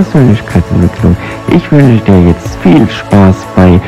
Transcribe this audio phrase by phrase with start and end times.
[0.00, 1.14] Persönlichkeitsentwicklung.
[1.54, 3.78] Ich wünsche dir jetzt viel Spaß bei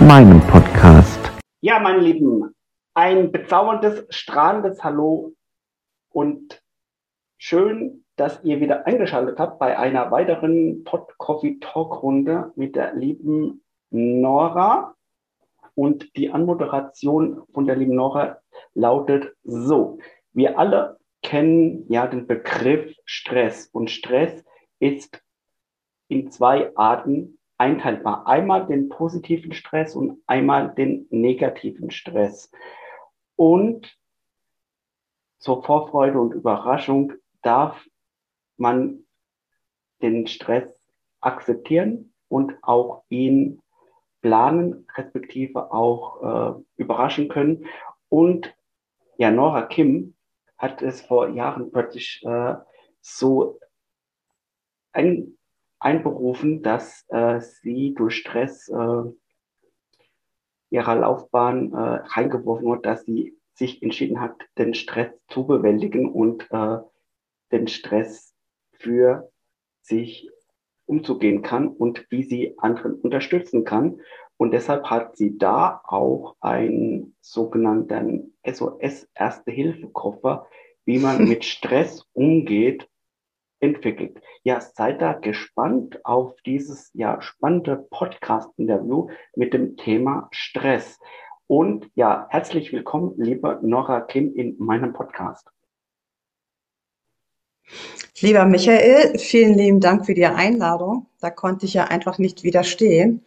[0.00, 1.20] meinem Podcast.
[1.60, 2.54] Ja, meine Lieben,
[2.94, 5.34] ein bezauberndes, strahlendes Hallo
[6.10, 6.62] und
[7.36, 12.94] schön, dass ihr wieder eingeschaltet habt bei einer weiteren Pod Coffee Talk Runde mit der
[12.94, 14.94] lieben Nora.
[15.74, 18.38] Und die Anmoderation von der lieben Nora
[18.72, 19.98] lautet so.
[20.32, 24.42] Wir alle kennen ja den Begriff Stress und Stress
[24.80, 25.20] ist
[26.08, 28.26] in zwei Arten einteilbar.
[28.26, 32.50] Einmal den positiven Stress und einmal den negativen Stress.
[33.36, 33.96] Und
[35.38, 37.86] zur Vorfreude und Überraschung darf
[38.56, 39.04] man
[40.02, 40.80] den Stress
[41.20, 43.62] akzeptieren und auch ihn
[44.20, 47.66] planen, respektive auch äh, überraschen können.
[48.08, 48.54] Und
[49.16, 50.14] ja, Nora Kim
[50.56, 52.56] hat es vor Jahren plötzlich äh,
[53.00, 53.60] so
[54.92, 55.37] ein,
[55.80, 59.02] einberufen, dass äh, sie durch Stress äh,
[60.70, 66.46] ihrer Laufbahn äh, reingeworfen wurde, dass sie sich entschieden hat, den Stress zu bewältigen und
[66.50, 66.78] äh,
[67.50, 68.34] den Stress
[68.72, 69.30] für
[69.82, 70.30] sich
[70.86, 74.00] umzugehen kann und wie sie anderen unterstützen kann.
[74.36, 80.46] Und deshalb hat sie da auch einen sogenannten SOS-Erste-Hilfe-Koffer,
[80.84, 82.88] wie man mit Stress umgeht,
[83.60, 84.20] entwickelt.
[84.42, 90.98] Ja, seid da gespannt auf dieses ja spannende Podcast-Interview mit dem Thema Stress.
[91.46, 95.48] Und ja, herzlich willkommen, liebe Nora Kim, in meinem Podcast.
[98.20, 101.06] Lieber Michael, vielen lieben Dank für die Einladung.
[101.20, 103.24] Da konnte ich ja einfach nicht widerstehen.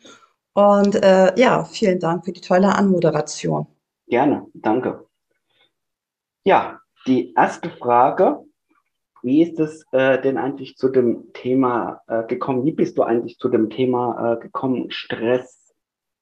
[0.54, 3.68] Und äh, ja, vielen Dank für die tolle Anmoderation.
[4.08, 5.08] Gerne, danke.
[6.44, 8.44] Ja, die erste Frage
[9.24, 12.66] wie ist es äh, denn eigentlich zu dem Thema äh, gekommen?
[12.66, 15.74] Wie bist du eigentlich zu dem Thema äh, gekommen, Stress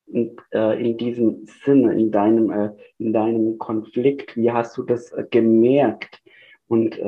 [0.08, 4.35] in, äh, in diesem Sinne, in deinem, äh, in deinem Konflikt?
[4.35, 6.22] Wie hast du das äh, gemerkt?
[6.68, 7.00] Und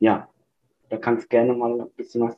[0.00, 0.28] ja,
[0.88, 2.36] da kannst gerne mal ein bisschen was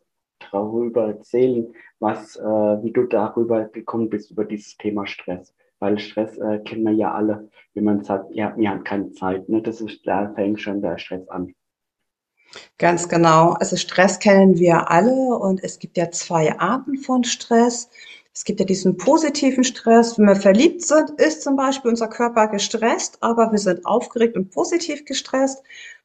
[0.53, 5.55] darüber erzählen, was, wie du darüber gekommen bist, über dieses Thema Stress.
[5.79, 9.49] Weil Stress kennen wir ja alle, wenn man sagt, ja, wir haben keine Zeit.
[9.49, 9.63] Ne?
[9.63, 11.55] Das ist, da fängt schon der Stress an.
[12.79, 13.53] Ganz genau.
[13.53, 17.89] Also Stress kennen wir alle und es gibt ja zwei Arten von Stress.
[18.33, 20.19] Es gibt ja diesen positiven Stress.
[20.19, 24.51] Wenn wir verliebt sind, ist zum Beispiel unser Körper gestresst, aber wir sind aufgeregt und
[24.51, 25.63] positiv gestresst.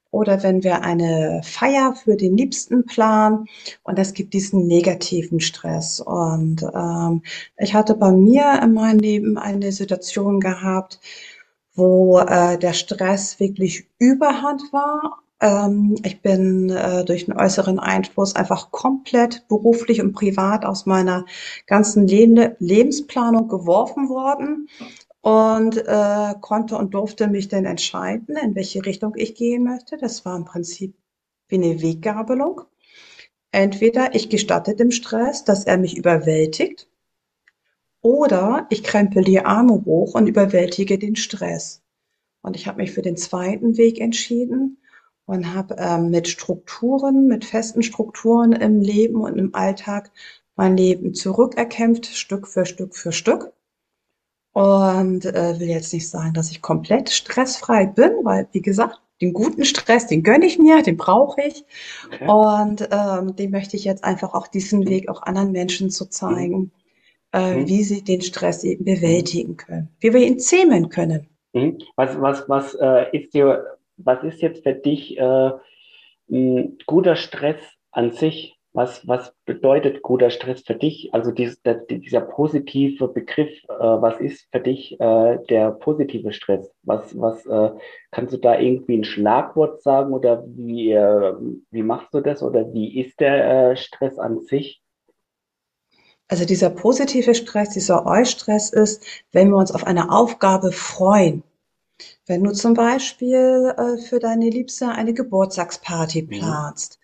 [0.10, 3.48] Oder wenn wir eine Feier für den Liebsten planen
[3.84, 6.00] und es gibt diesen negativen Stress.
[6.00, 7.24] Und ähm,
[7.58, 11.00] ich hatte bei mir in meinem Leben eine Situation gehabt,
[11.76, 18.36] wo äh, der Stress wirklich Überhand war ähm, ich bin äh, durch einen äußeren Einfluss
[18.36, 21.26] einfach komplett beruflich und privat aus meiner
[21.68, 24.70] ganzen Le Lebensplanung geworfen worden
[25.20, 29.98] und äh, konnte und durfte mich dann entscheiden, in welche Richtung ich gehen möchte.
[29.98, 30.96] Das war im Prinzip
[31.50, 32.62] wie eine Weggabelung.
[33.52, 36.88] Entweder ich gestatte dem Stress, dass er mich überwältigt,
[38.02, 41.82] oder ich krempel die Arme hoch und überwältige den Stress.
[42.42, 44.78] Und ich habe mich für den zweiten Weg entschieden
[45.26, 50.12] und habe ähm, mit Strukturen, mit festen Strukturen im Leben und im Alltag
[50.56, 53.54] mein Leben zurückerkämpft, Stück für Stück für Stück.
[54.54, 59.34] Und äh, will jetzt nicht sagen, dass ich komplett stressfrei bin, weil, wie gesagt, den
[59.34, 61.66] guten Stress, den gönne ich mir, den brauche ich.
[62.08, 62.28] Okay.
[62.28, 66.58] Und ähm, den möchte ich jetzt einfach auch diesen Weg auch anderen Menschen zu zeigen,
[66.58, 66.72] mhm.
[67.32, 67.68] äh, mhm.
[67.68, 71.28] wie sie den Stress eben bewältigen können, wie wir ihn zähmen können.
[71.54, 71.80] Mhm.
[71.96, 75.52] Was, was, was äh, ist dir was ist jetzt für dich äh,
[76.30, 77.60] ein guter Stress
[77.92, 78.58] an sich?
[78.76, 81.14] Was, was bedeutet guter Stress für dich?
[81.14, 86.74] Also dies, der, dieser positive Begriff, äh, was ist für dich äh, der positive Stress?
[86.82, 87.70] Was, was äh,
[88.10, 91.34] kannst du da irgendwie ein Schlagwort sagen oder wie, äh,
[91.70, 94.82] wie machst du das oder wie ist der äh, Stress an sich?
[96.28, 101.44] Also dieser positive Stress, dieser Eustress ist, wenn wir uns auf eine Aufgabe freuen,
[102.26, 106.28] wenn du zum Beispiel äh, für deine Liebste eine Geburtstagsparty mhm.
[106.30, 107.00] planst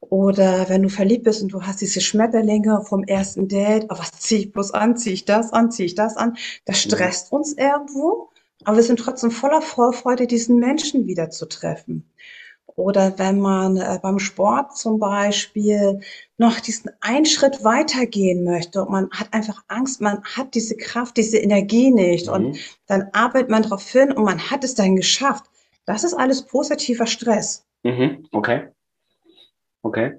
[0.00, 4.12] oder wenn du verliebt bist und du hast diese Schmetterlinge vom ersten Date, oh, was
[4.12, 6.90] ziehe ich bloß an, ziehe ich das an, ziehe ich das an, das mhm.
[6.90, 8.30] stresst uns irgendwo,
[8.64, 12.10] aber wir sind trotzdem voller Vorfreude, diesen Menschen wieder zu treffen.
[12.74, 16.00] Oder wenn man äh, beim Sport zum Beispiel
[16.38, 21.16] noch diesen einen Schritt weitergehen möchte und man hat einfach Angst, man hat diese Kraft,
[21.16, 22.32] diese Energie nicht mhm.
[22.32, 25.44] und dann arbeitet man darauf hin und man hat es dann geschafft.
[25.84, 27.66] Das ist alles positiver Stress.
[27.82, 28.26] Mhm.
[28.32, 28.68] Okay.
[29.82, 30.12] Okay,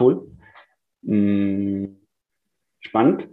[0.00, 0.26] cool.
[1.02, 1.96] Mm.
[2.80, 3.28] spannend.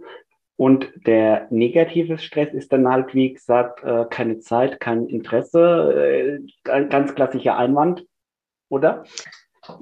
[0.56, 6.70] Und der negative Stress ist dann halt, wie gesagt, äh, keine Zeit, kein Interesse, äh,
[6.70, 8.04] ein ganz klassischer Einwand,
[8.70, 9.04] oder?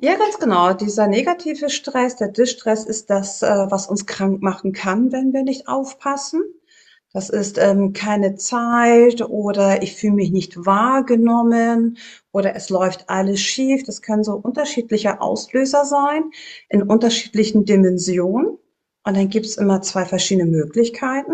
[0.00, 0.72] Ja, ganz genau.
[0.74, 5.44] Dieser negative Stress, der Distress ist das, äh, was uns krank machen kann, wenn wir
[5.44, 6.42] nicht aufpassen.
[7.12, 11.96] Das ist ähm, keine Zeit oder ich fühle mich nicht wahrgenommen
[12.32, 13.82] oder es läuft alles schief.
[13.84, 16.30] Das können so unterschiedliche Auslöser sein
[16.68, 18.58] in unterschiedlichen Dimensionen.
[19.04, 21.32] Und dann gibt es immer zwei verschiedene Möglichkeiten.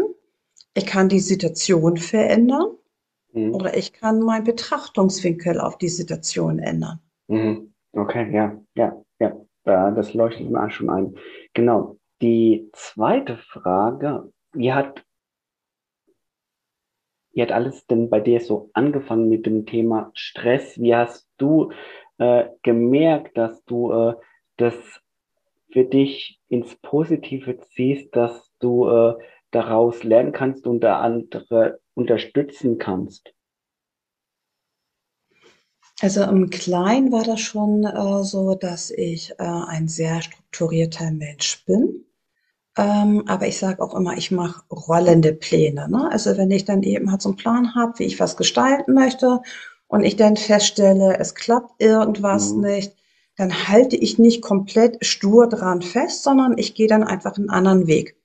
[0.74, 2.76] Ich kann die Situation verändern
[3.32, 3.54] mhm.
[3.54, 7.00] oder ich kann meinen Betrachtungswinkel auf die Situation ändern.
[7.28, 7.74] Mhm.
[7.92, 8.92] Okay, ja, ja,
[9.64, 11.14] ja, das leuchtet mir schon ein.
[11.54, 11.98] Genau.
[12.20, 15.04] Die zweite Frage, wie hat,
[17.32, 20.80] wie hat alles denn bei dir so angefangen mit dem Thema Stress?
[20.80, 21.72] Wie hast du
[22.18, 24.14] äh, gemerkt, dass du äh,
[24.56, 24.74] das
[25.72, 29.14] für dich ins Positive ziehst, dass du äh,
[29.50, 33.34] daraus lernen kannst und andere unterstützen kannst?
[36.00, 41.64] Also im Kleinen war das schon äh, so, dass ich äh, ein sehr strukturierter Mensch
[41.64, 42.04] bin.
[42.76, 45.88] Ähm, aber ich sage auch immer, ich mache rollende Pläne.
[45.88, 46.10] Ne?
[46.10, 49.40] Also wenn ich dann eben halt so einen Plan habe, wie ich was gestalten möchte
[49.86, 52.62] und ich dann feststelle, es klappt irgendwas mhm.
[52.62, 52.96] nicht,
[53.36, 57.86] dann halte ich nicht komplett stur dran fest, sondern ich gehe dann einfach einen anderen
[57.86, 58.16] Weg.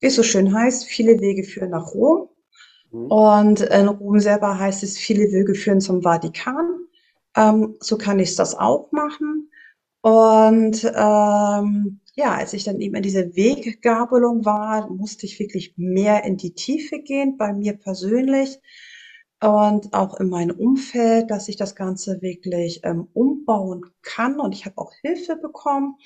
[0.00, 2.28] Wie es so schön heißt, viele Wege führen nach Rom.
[2.90, 3.06] Mhm.
[3.06, 6.86] Und in Rom selber heißt es, viele Wege führen zum Vatikan.
[7.36, 9.50] Ähm, so kann ich das auch machen.
[10.02, 16.24] Und ähm, ja, als ich dann eben in dieser Weggabelung war, musste ich wirklich mehr
[16.24, 18.58] in die Tiefe gehen, bei mir persönlich
[19.42, 24.38] und auch in meinem Umfeld, dass ich das Ganze wirklich ähm, umbauen kann.
[24.38, 25.96] Und ich habe auch Hilfe bekommen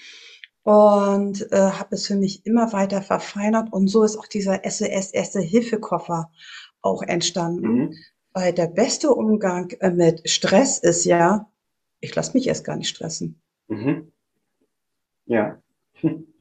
[0.62, 3.72] und äh, habe es für mich immer weiter verfeinert.
[3.72, 6.30] Und so ist auch dieser SES Erste Hilfekoffer
[6.80, 7.66] auch entstanden.
[7.66, 7.94] Mhm.
[8.34, 11.50] Weil der beste Umgang äh, mit Stress ist ja,
[12.00, 13.40] ich lasse mich erst gar nicht stressen.
[13.68, 14.12] Mhm.
[15.26, 15.60] Ja.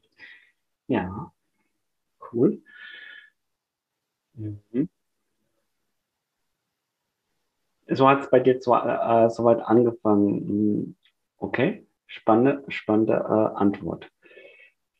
[0.86, 1.32] Ja.
[2.20, 2.62] Cool.
[4.36, 4.88] Mhm
[7.88, 10.96] so hat es bei dir so, äh, soweit angefangen.
[11.38, 14.10] Okay, spannende, spannende äh, Antwort.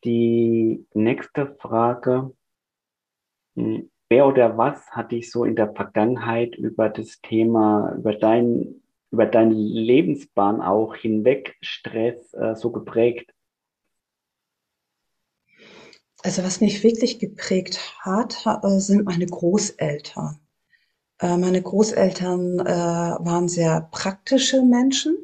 [0.03, 2.31] Die nächste Frage.
[3.55, 8.81] Hm, wer oder was hat dich so in der Vergangenheit über das Thema, über dein,
[9.11, 13.33] über deine Lebensbahn auch hinweg Stress äh, so geprägt?
[16.23, 20.39] Also was mich wirklich geprägt hat, äh, sind meine Großeltern.
[21.19, 25.17] Äh, meine Großeltern äh, waren sehr praktische Menschen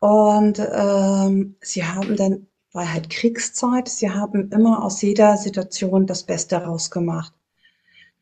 [0.00, 6.24] und ähm, sie haben dann, war halt Kriegszeit, sie haben immer aus jeder Situation das
[6.24, 7.32] Beste rausgemacht.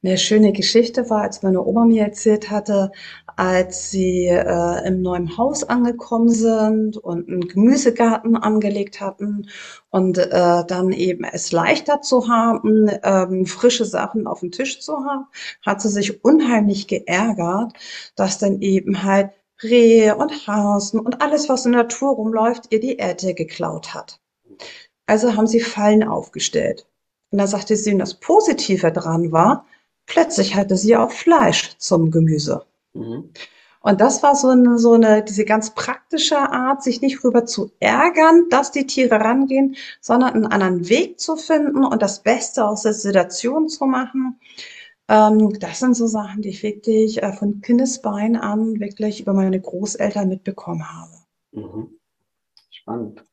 [0.05, 2.91] Eine schöne Geschichte war, als meine Oma mir erzählt hatte,
[3.37, 9.49] als sie äh, im neuen Haus angekommen sind und einen Gemüsegarten angelegt hatten
[9.91, 14.93] und äh, dann eben es leichter zu haben, ähm, frische Sachen auf dem Tisch zu
[14.93, 15.27] haben,
[15.65, 17.73] hat sie sich unheimlich geärgert,
[18.17, 19.31] dass dann eben halt
[19.63, 24.19] Rehe und Hasen und alles, was in der Natur rumläuft, ihr die Erde geklaut hat.
[25.07, 26.89] Also haben sie Fallen aufgestellt.
[27.31, 29.65] Und da sagte sie, das Positive dran war,
[30.07, 32.65] Plötzlich hatte sie auch Fleisch zum Gemüse.
[32.93, 33.31] Mhm.
[33.83, 37.73] Und das war so eine, so eine, diese ganz praktische Art, sich nicht rüber zu
[37.81, 42.83] ärgern, dass die Tiere rangehen, sondern einen anderen Weg zu finden und das Beste aus
[42.83, 44.39] der Situation zu machen.
[45.09, 49.61] Ähm, das sind so Sachen, die ich wirklich äh, von Kindesbein an wirklich über meine
[49.61, 51.13] Großeltern mitbekommen habe.
[51.51, 51.99] Mhm.
[52.71, 53.25] Spannend.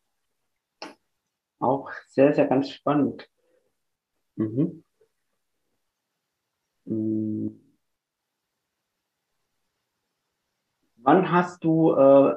[1.59, 3.29] Auch sehr, sehr ganz spannend.
[4.35, 4.83] Mhm.
[11.09, 12.35] Wann hast du äh,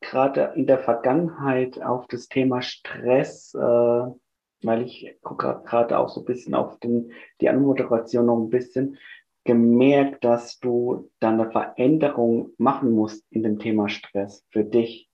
[0.00, 6.22] gerade in der Vergangenheit auf das Thema Stress, äh, weil ich gucke gerade auch so
[6.22, 7.12] ein bisschen auf den,
[7.42, 8.96] die Anmoderation noch ein bisschen,
[9.44, 15.10] gemerkt, dass du dann eine Veränderung machen musst in dem Thema Stress für dich?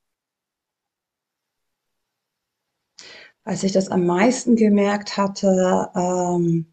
[3.42, 6.72] Als ich das am meisten gemerkt hatte, ähm,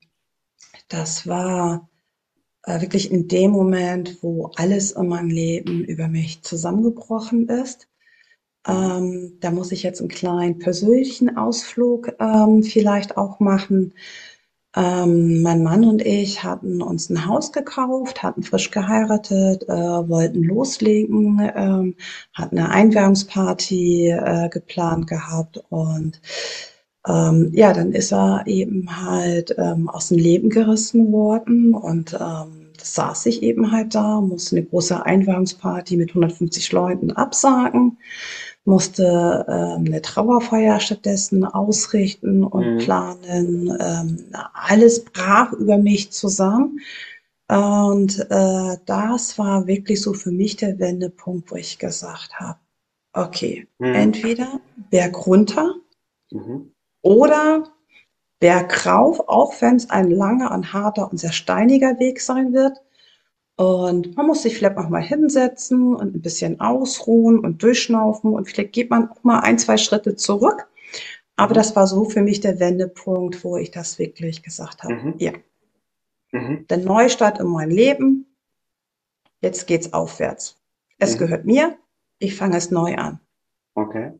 [0.87, 1.89] das war
[2.63, 7.87] äh, wirklich in dem Moment, wo alles in meinem Leben über mich zusammengebrochen ist.
[8.67, 13.93] Ähm, da muss ich jetzt einen kleinen persönlichen Ausflug ähm, vielleicht auch machen.
[14.75, 20.43] Ähm, mein Mann und ich hatten uns ein Haus gekauft, hatten frisch geheiratet, äh, wollten
[20.43, 21.95] loslegen, ähm,
[22.33, 26.21] hatten eine Einweihungsparty äh, geplant gehabt und
[27.07, 32.69] ähm, ja, dann ist er eben halt ähm, aus dem Leben gerissen worden und ähm,
[32.77, 37.97] das saß ich eben halt da, musste eine große Einweihungsparty mit 150 Leuten absagen,
[38.65, 42.77] musste ähm, eine Trauerfeier stattdessen ausrichten und Mhm.
[42.79, 43.77] planen.
[43.79, 46.79] Ähm, alles brach über mich zusammen.
[47.47, 52.59] Und äh, das war wirklich so für mich der Wendepunkt, wo ich gesagt habe,
[53.13, 53.95] okay, Mhm.
[53.95, 55.75] entweder Berg runter
[56.31, 56.70] Mhm.
[57.01, 57.63] Oder
[58.39, 62.81] Berg rauf, auch wenn es ein langer und harter und sehr steiniger Weg sein wird.
[63.55, 68.49] Und man muss sich vielleicht auch mal hinsetzen und ein bisschen ausruhen und durchschnaufen und
[68.49, 70.67] vielleicht geht man auch mal ein, zwei Schritte zurück.
[71.35, 74.95] Aber das war so für mich der Wendepunkt, wo ich das wirklich gesagt habe.
[74.95, 75.13] Mhm.
[75.17, 75.33] Ja,
[76.31, 76.65] Mhm.
[76.69, 78.25] der Neustart in mein Leben.
[79.41, 80.57] Jetzt geht's aufwärts.
[80.97, 81.19] Es Mhm.
[81.19, 81.77] gehört mir.
[82.19, 83.19] Ich fange es neu an.
[83.75, 84.13] Okay.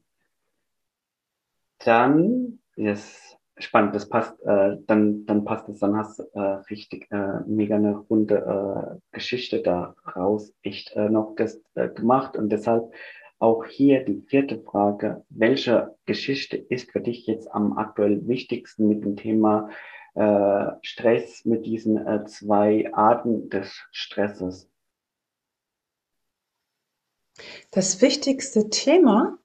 [1.80, 7.42] Dann, yes, spannend, das passt, äh, dann, dann passt es, dann hast äh, richtig äh,
[7.46, 12.92] mega eine runde äh, Geschichte daraus echt äh, noch ges äh, gemacht und deshalb
[13.40, 19.04] auch hier die vierte Frage, welche Geschichte ist für dich jetzt am aktuell wichtigsten mit
[19.04, 19.70] dem Thema
[20.14, 24.70] äh, Stress, mit diesen äh, zwei Arten des Stresses?
[27.72, 29.40] Das wichtigste Thema,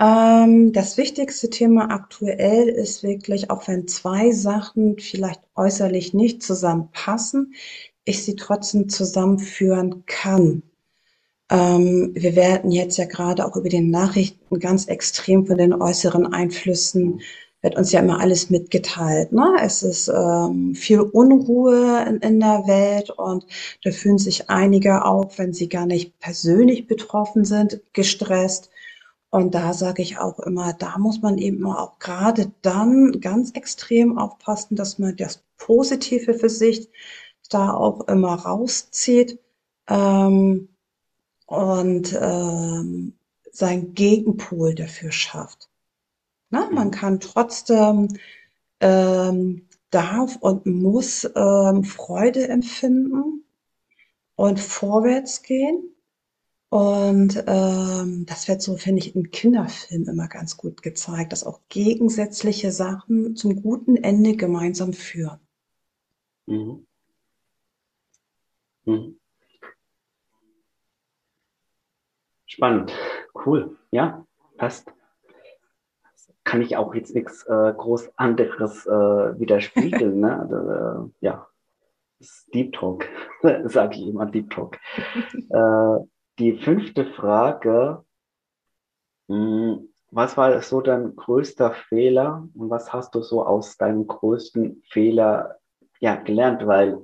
[0.00, 7.54] ähm, das wichtigste Thema aktuell ist wirklich, auch wenn zwei Sachen vielleicht äußerlich nicht zusammenpassen,
[8.04, 10.62] ich sie trotzdem zusammenführen kann.
[11.50, 16.26] Ähm, wir werden jetzt ja gerade auch über den Nachrichten ganz extrem von den äußeren
[16.32, 17.20] Einflüssen,
[17.62, 19.32] wird uns ja immer alles mitgeteilt.
[19.32, 19.56] Ne?
[19.62, 23.46] Es ist ähm, viel Unruhe in, in der Welt und
[23.82, 28.70] da fühlen sich einige auch, wenn sie gar nicht persönlich betroffen sind, gestresst.
[29.36, 34.18] Und da sage ich auch immer, da muss man eben auch gerade dann ganz extrem
[34.18, 36.88] aufpassen, dass man das Positive für sich
[37.50, 39.38] da auch immer rauszieht.
[39.88, 40.68] Ähm,
[41.46, 43.14] und ähm,
[43.52, 45.68] sein Gegenpol dafür schafft.
[46.50, 46.92] Na, man Mhm.
[46.92, 48.08] kann trotzdem,
[48.80, 53.44] ähm, darf und muss ähm, Freude empfinden
[54.36, 55.95] und vorwärts gehen.
[56.76, 61.60] Und ähm, das wird so, finde ich, in Kinderfilmen immer ganz gut gezeigt, dass auch
[61.70, 65.40] gegensätzliche Sachen zum guten Ende gemeinsam führen.
[66.44, 66.86] Mhm.
[68.84, 69.18] Mhm.
[72.44, 72.92] Spannend,
[73.46, 74.26] cool, ja,
[74.58, 74.92] passt.
[76.44, 78.90] Kann ich auch jetzt nichts äh, groß anderes äh,
[79.40, 80.40] widerspiegeln, ne?
[80.40, 81.46] Also, äh, ja,
[82.18, 83.08] das ist Deep Talk,
[83.64, 84.78] sage ich immer, Deep Talk.
[85.48, 86.06] Äh,
[86.38, 88.04] die fünfte Frage,
[89.28, 89.78] mh,
[90.10, 95.56] was war so dein größter Fehler und was hast du so aus deinem größten Fehler
[96.00, 96.66] ja, gelernt?
[96.66, 96.98] Weil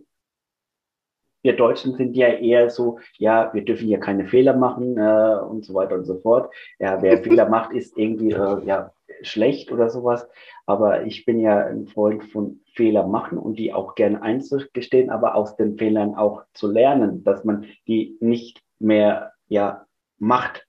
[1.43, 5.65] wir Deutschen sind ja eher so, ja, wir dürfen ja keine Fehler machen äh, und
[5.65, 6.53] so weiter und so fort.
[6.79, 10.29] Ja, wer Fehler macht, ist irgendwie äh, ja schlecht oder sowas.
[10.67, 15.35] Aber ich bin ja ein Freund von Fehler machen und die auch gerne einzugestehen, aber
[15.35, 19.87] aus den Fehlern auch zu lernen, dass man die nicht mehr ja
[20.19, 20.67] macht.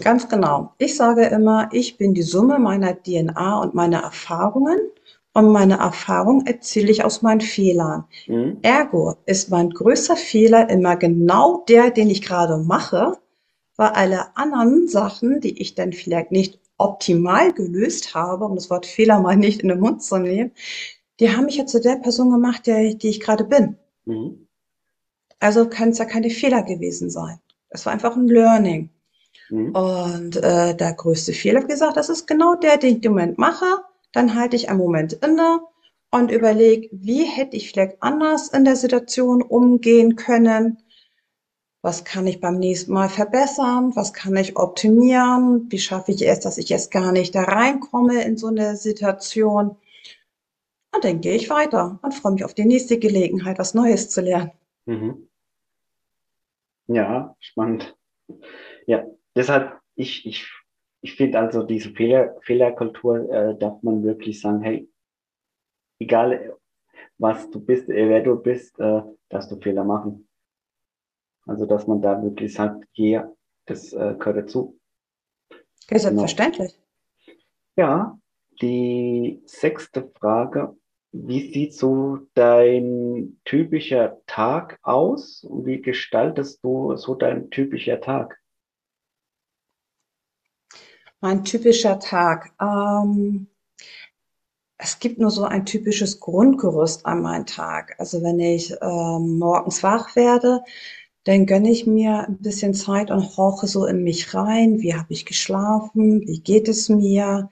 [0.00, 0.74] Ganz genau.
[0.78, 4.78] Ich sage immer, ich bin die Summe meiner DNA und meiner Erfahrungen.
[5.34, 8.04] Und meine Erfahrung erziele ich aus meinen Fehlern.
[8.26, 8.58] Mhm.
[8.60, 13.16] Ergo ist mein größter Fehler immer genau der, den ich gerade mache,
[13.76, 18.84] weil alle anderen Sachen, die ich dann vielleicht nicht optimal gelöst habe, um das Wort
[18.84, 20.52] Fehler mal nicht in den Mund zu nehmen,
[21.18, 23.78] die haben mich ja zu der Person gemacht, der, die ich gerade bin.
[24.04, 24.48] Mhm.
[25.42, 27.40] Also kann es ja keine Fehler gewesen sein.
[27.68, 28.90] Es war einfach ein Learning.
[29.50, 29.74] Mhm.
[29.74, 33.38] Und äh, der größte Fehler, wie gesagt, das ist genau der, den ich im Moment
[33.38, 33.66] mache.
[34.12, 35.58] Dann halte ich einen Moment inne
[36.12, 40.78] und überlege, wie hätte ich vielleicht anders in der Situation umgehen können?
[41.80, 43.96] Was kann ich beim nächsten Mal verbessern?
[43.96, 45.66] Was kann ich optimieren?
[45.70, 49.76] Wie schaffe ich es, dass ich jetzt gar nicht da reinkomme in so eine Situation?
[50.94, 54.20] Und dann gehe ich weiter und freue mich auf die nächste Gelegenheit, was Neues zu
[54.20, 54.52] lernen.
[54.86, 55.28] Mhm.
[56.94, 57.96] Ja, spannend.
[58.86, 60.50] Ja, deshalb, ich, ich,
[61.00, 64.88] ich finde also diese Fehler, Fehlerkultur, äh, darf man wirklich sagen, hey,
[65.98, 66.56] egal
[67.18, 70.28] was du bist, äh, wer du bist, äh, darfst du Fehler machen.
[71.46, 73.34] Also, dass man da wirklich sagt, hier,
[73.66, 74.78] das äh, gehört dazu.
[75.90, 76.78] Ja, selbstverständlich.
[77.76, 78.18] Ja,
[78.60, 80.76] die sechste Frage.
[81.12, 88.40] Wie sieht so dein typischer Tag aus und wie gestaltest du so dein typischer Tag?
[91.20, 92.52] Mein typischer Tag.
[92.60, 93.46] Ähm,
[94.78, 97.94] es gibt nur so ein typisches Grundgerüst an meinen Tag.
[97.98, 100.64] Also wenn ich ähm, morgens wach werde,
[101.24, 104.80] dann gönne ich mir ein bisschen Zeit und horche so in mich rein.
[104.80, 106.22] Wie habe ich geschlafen?
[106.26, 107.50] Wie geht es mir?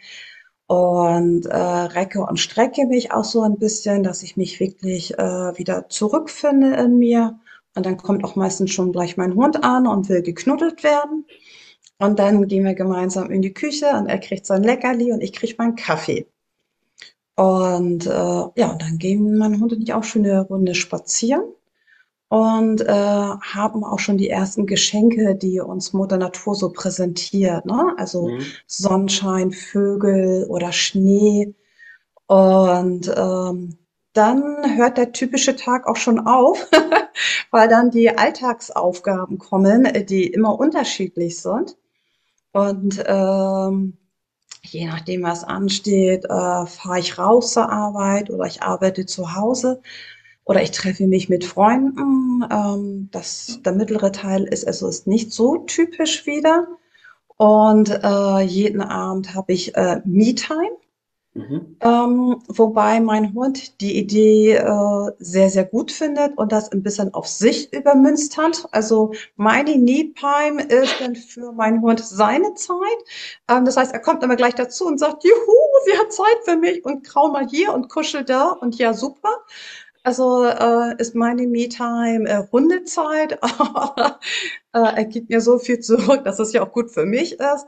[0.70, 5.58] Und äh, recke und strecke mich auch so ein bisschen, dass ich mich wirklich äh,
[5.58, 7.40] wieder zurückfinde in mir.
[7.74, 11.26] Und dann kommt auch meistens schon gleich mein Hund an und will geknuddelt werden.
[11.98, 15.32] Und dann gehen wir gemeinsam in die Küche und er kriegt sein Leckerli und ich
[15.32, 16.28] kriege meinen Kaffee.
[17.34, 21.42] Und äh, ja, dann gehen meine Hunde nicht auch schon eine Runde spazieren
[22.30, 27.66] und äh, haben auch schon die ersten Geschenke, die uns Mutter Natur so präsentiert.
[27.66, 27.92] Ne?
[27.96, 28.42] Also mhm.
[28.68, 31.56] Sonnenschein, Vögel oder Schnee.
[32.28, 33.78] Und ähm,
[34.12, 36.68] dann hört der typische Tag auch schon auf,
[37.50, 41.76] weil dann die Alltagsaufgaben kommen, die immer unterschiedlich sind.
[42.52, 43.96] Und ähm,
[44.62, 49.82] je nachdem, was ansteht, äh, fahre ich raus zur Arbeit oder ich arbeite zu Hause
[50.44, 52.44] oder ich treffe mich mit Freunden.
[52.50, 56.66] Ähm, das, der mittlere Teil ist also ist nicht so typisch wieder.
[57.37, 60.76] Und äh, jeden Abend habe ich äh, Me-Time.
[61.32, 61.76] Mhm.
[61.80, 67.14] Ähm, wobei mein Hund die Idee äh, sehr, sehr gut findet und das ein bisschen
[67.14, 68.66] auf sich übermünzt hat.
[68.73, 72.99] Also meine Need-Time ist dann für meinen Hund seine Zeit.
[73.49, 76.56] Ähm, das heißt, er kommt immer gleich dazu und sagt, juhu, sie hat Zeit für
[76.56, 79.30] mich und krau mal hier und kuschelt da und ja, super.
[80.02, 84.19] Also äh, ist meine Me-Time äh, Hundezeit, aber
[84.73, 87.66] äh, er gibt mir so viel zurück, dass es ja auch gut für mich ist.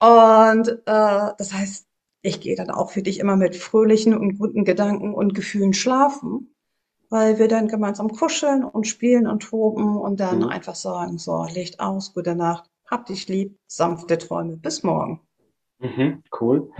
[0.00, 1.86] Und äh, das heißt,
[2.22, 6.54] ich gehe dann auch für dich immer mit fröhlichen und guten Gedanken und Gefühlen schlafen,
[7.10, 10.48] weil wir dann gemeinsam kuscheln und spielen und toben und dann mhm.
[10.48, 15.20] einfach sagen, so, Licht aus, gute Nacht, hab dich lieb, sanfte Träume, bis morgen.
[15.78, 16.70] Mhm, cool.